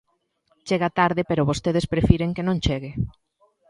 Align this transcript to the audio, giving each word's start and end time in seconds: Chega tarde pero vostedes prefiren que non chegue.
Chega 0.67 0.89
tarde 0.99 1.21
pero 1.29 1.47
vostedes 1.49 1.89
prefiren 1.93 2.33
que 2.35 2.45
non 2.47 2.61
chegue. 2.65 2.91